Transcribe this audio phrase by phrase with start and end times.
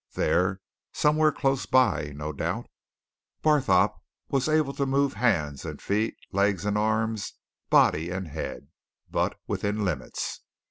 [0.15, 0.61] There,
[0.93, 2.65] somewhere close by, no doubt,
[3.43, 7.33] Barthorpe was able to move hands and feet, legs and arms,
[7.69, 8.69] body and head
[9.11, 10.41] but within limits.